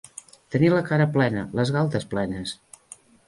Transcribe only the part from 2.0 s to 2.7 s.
plenes.